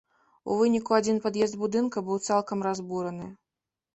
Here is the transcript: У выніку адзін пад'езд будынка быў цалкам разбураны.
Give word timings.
У 0.51 0.55
выніку 0.59 0.95
адзін 0.99 1.19
пад'езд 1.25 1.59
будынка 1.63 2.03
быў 2.07 2.17
цалкам 2.31 2.65
разбураны. 2.69 3.29